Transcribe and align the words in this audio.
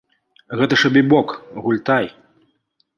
Гэта 0.61 0.73
ж 0.83 0.91
абібок, 0.91 1.37
гультай! 1.67 2.05